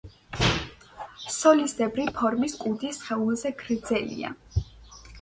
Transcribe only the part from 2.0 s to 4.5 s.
ფორმის კუდი სხეულზე გრძელია.